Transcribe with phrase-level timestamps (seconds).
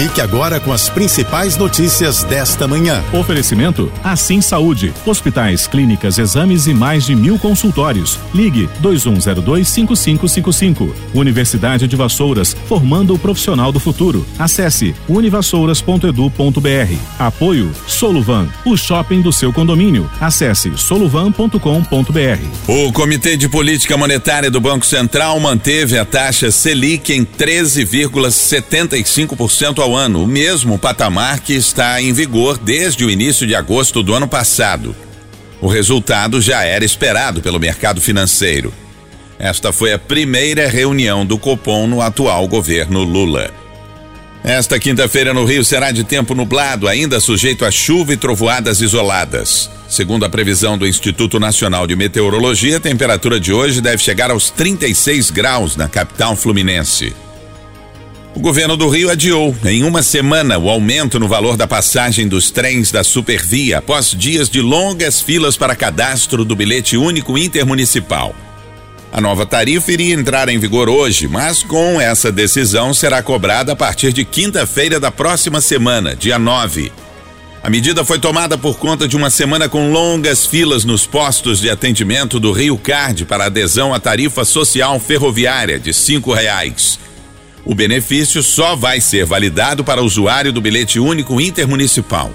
[0.00, 3.04] Fique agora com as principais notícias desta manhã.
[3.12, 4.94] Oferecimento Assim Saúde.
[5.04, 8.18] Hospitais, clínicas, exames e mais de mil consultórios.
[8.32, 10.90] Ligue 2102-5555.
[11.12, 14.26] Universidade de Vassouras, formando o profissional do futuro.
[14.38, 16.94] Acesse univassouras.edu.br.
[17.18, 20.10] Apoio Soluvan, o shopping do seu condomínio.
[20.18, 21.58] Acesse soluvan.com.br.
[22.66, 29.89] O Comitê de Política Monetária do Banco Central manteve a taxa Selic em 13,75% ao
[29.94, 34.28] ano, o mesmo patamar que está em vigor desde o início de agosto do ano
[34.28, 34.94] passado.
[35.60, 38.72] O resultado já era esperado pelo mercado financeiro.
[39.38, 43.50] Esta foi a primeira reunião do Copom no atual governo Lula.
[44.42, 49.70] Esta quinta-feira no Rio será de tempo nublado, ainda sujeito a chuva e trovoadas isoladas.
[49.86, 54.48] Segundo a previsão do Instituto Nacional de Meteorologia, a temperatura de hoje deve chegar aos
[54.48, 57.14] 36 graus na capital fluminense.
[58.34, 62.50] O governo do Rio adiou em uma semana o aumento no valor da passagem dos
[62.50, 68.34] trens da Supervia após dias de longas filas para cadastro do bilhete único intermunicipal.
[69.12, 73.76] A nova tarifa iria entrar em vigor hoje, mas com essa decisão será cobrada a
[73.76, 76.92] partir de quinta-feira da próxima semana, dia 9.
[77.64, 81.68] A medida foi tomada por conta de uma semana com longas filas nos postos de
[81.68, 86.98] atendimento do Rio Card para adesão à tarifa social ferroviária de cinco reais.
[87.64, 92.32] O benefício só vai ser validado para usuário do bilhete único intermunicipal.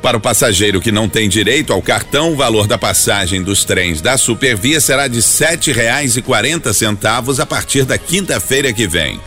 [0.00, 4.02] Para o passageiro que não tem direito ao cartão, o valor da passagem dos trens
[4.02, 9.18] da Supervia será de R$ 7,40 a partir da quinta-feira que vem.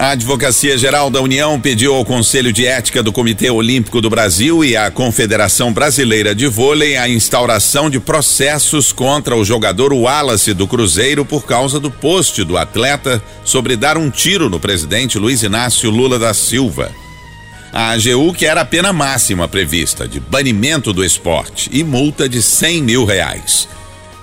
[0.00, 4.64] A Advocacia Geral da União pediu ao Conselho de Ética do Comitê Olímpico do Brasil
[4.64, 10.66] e à Confederação Brasileira de Vôlei a instauração de processos contra o jogador Wallace do
[10.66, 15.90] Cruzeiro por causa do post do atleta sobre dar um tiro no presidente Luiz Inácio
[15.90, 16.90] Lula da Silva.
[17.70, 22.82] A AGU quer a pena máxima prevista de banimento do esporte e multa de 100
[22.82, 23.68] mil reais.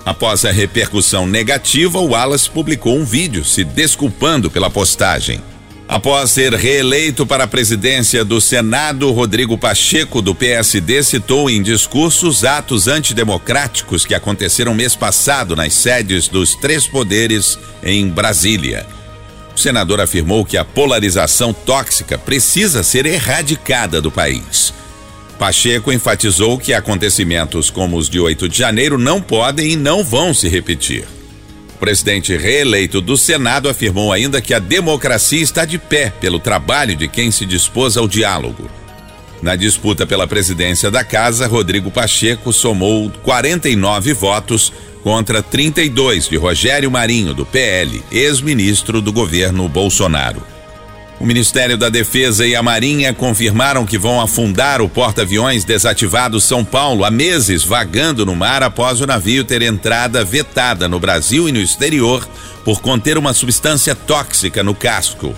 [0.04, 5.40] Após a repercussão negativa, o Wallace publicou um vídeo se desculpando pela postagem.
[5.88, 12.44] Após ser reeleito para a presidência do Senado, Rodrigo Pacheco, do PSD, citou em discursos
[12.44, 18.86] atos antidemocráticos que aconteceram mês passado nas sedes dos três poderes em Brasília.
[19.56, 24.74] O senador afirmou que a polarização tóxica precisa ser erradicada do país.
[25.38, 30.34] Pacheco enfatizou que acontecimentos como os de 8 de janeiro não podem e não vão
[30.34, 31.17] se repetir.
[31.78, 36.96] O presidente reeleito do Senado afirmou ainda que a democracia está de pé pelo trabalho
[36.96, 38.68] de quem se dispôs ao diálogo.
[39.40, 44.72] Na disputa pela presidência da casa, Rodrigo Pacheco somou 49 votos
[45.04, 50.57] contra 32 de Rogério Marinho, do PL, ex-ministro do governo Bolsonaro.
[51.20, 56.64] O Ministério da Defesa e a Marinha confirmaram que vão afundar o porta-aviões desativado São
[56.64, 61.52] Paulo há meses vagando no mar após o navio ter entrada vetada no Brasil e
[61.52, 62.26] no exterior
[62.64, 65.34] por conter uma substância tóxica no casco.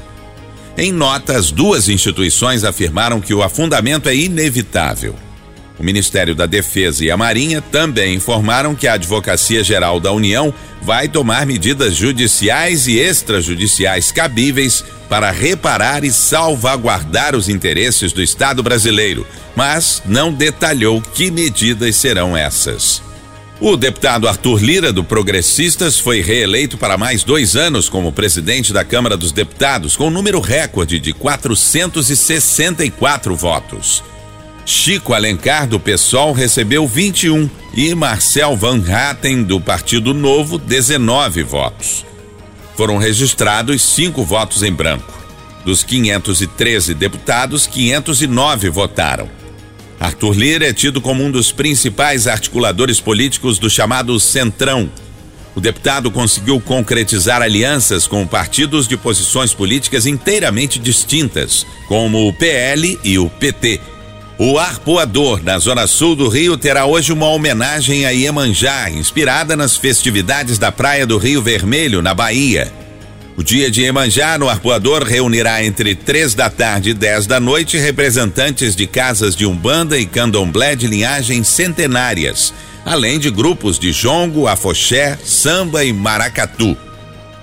[0.76, 5.16] Em nota, as duas instituições afirmaram que o afundamento é inevitável.
[5.78, 10.52] O Ministério da Defesa e a Marinha também informaram que a Advocacia Geral da União
[10.82, 18.62] vai tomar medidas judiciais e extrajudiciais cabíveis para reparar e salvaguardar os interesses do Estado
[18.62, 19.26] brasileiro,
[19.56, 23.02] mas não detalhou que medidas serão essas.
[23.60, 28.82] O deputado Arthur Lira, do Progressistas, foi reeleito para mais dois anos como presidente da
[28.84, 34.02] Câmara dos Deputados, com um número recorde de 464 votos.
[34.70, 42.06] Chico Alencar, do PSOL, recebeu 21 e Marcel Van Hatten, do Partido Novo, 19 votos.
[42.76, 45.12] Foram registrados cinco votos em branco.
[45.64, 49.28] Dos 513 deputados, 509 votaram.
[49.98, 54.88] Arthur Lira é tido como um dos principais articuladores políticos do chamado Centrão.
[55.52, 62.96] O deputado conseguiu concretizar alianças com partidos de posições políticas inteiramente distintas, como o PL
[63.02, 63.80] e o PT
[64.42, 69.76] o Arpoador, na zona sul do Rio, terá hoje uma homenagem a Iemanjá, inspirada nas
[69.76, 72.72] festividades da Praia do Rio Vermelho, na Bahia.
[73.36, 77.76] O dia de Iemanjá no Arpoador reunirá entre três da tarde e dez da noite
[77.76, 84.48] representantes de casas de Umbanda e Candomblé de linhagens centenárias, além de grupos de jongo,
[84.48, 86.74] afoxé, samba e maracatu.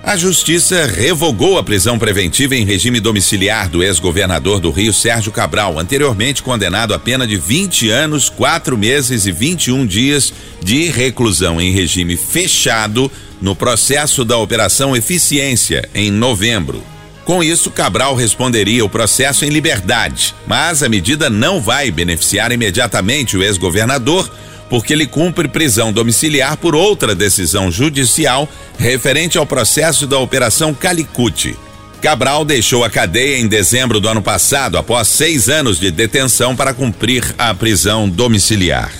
[0.08, 5.78] A Justiça revogou a prisão preventiva em regime domiciliar do ex-governador do Rio, Sérgio Cabral,
[5.78, 10.32] anteriormente condenado a pena de 20 anos, 4 meses e 21 dias
[10.64, 16.82] de reclusão em regime fechado no processo da Operação Eficiência, em novembro.
[17.26, 23.36] Com isso, Cabral responderia o processo em liberdade, mas a medida não vai beneficiar imediatamente
[23.36, 24.26] o ex-governador
[24.68, 28.48] porque ele cumpre prisão domiciliar por outra decisão judicial
[28.78, 31.56] referente ao processo da Operação Calicute.
[32.00, 36.72] Cabral deixou a cadeia em dezembro do ano passado, após seis anos de detenção para
[36.72, 38.92] cumprir a prisão domiciliar.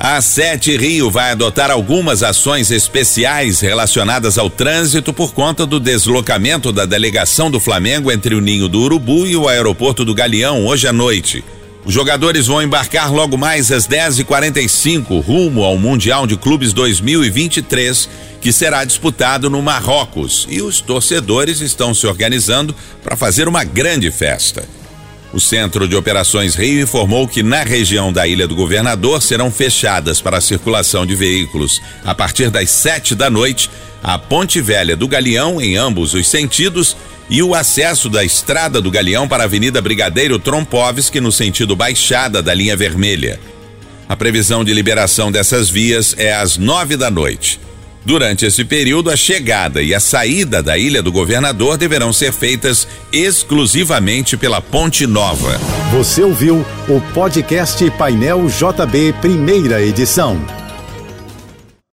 [0.00, 6.70] A Sete Rio vai adotar algumas ações especiais relacionadas ao trânsito por conta do deslocamento
[6.70, 10.86] da delegação do Flamengo entre o Ninho do Urubu e o aeroporto do Galeão hoje
[10.86, 11.42] à noite.
[11.88, 18.10] Os jogadores vão embarcar logo mais às 10h45 rumo ao Mundial de Clubes 2023,
[18.42, 24.10] que será disputado no Marrocos, e os torcedores estão se organizando para fazer uma grande
[24.10, 24.68] festa.
[25.32, 30.20] O Centro de Operações Rio informou que na região da Ilha do Governador serão fechadas
[30.20, 33.70] para a circulação de veículos a partir das 7 da noite
[34.02, 36.94] a Ponte Velha do Galeão em ambos os sentidos
[37.30, 42.42] e o acesso da Estrada do Galeão para a Avenida Brigadeiro Trompovski no sentido baixada
[42.42, 43.38] da linha vermelha.
[44.08, 47.60] A previsão de liberação dessas vias é às nove da noite.
[48.04, 52.88] Durante esse período, a chegada e a saída da Ilha do Governador deverão ser feitas
[53.12, 55.60] exclusivamente pela Ponte Nova.
[55.92, 60.57] Você ouviu o podcast Painel JB, primeira edição.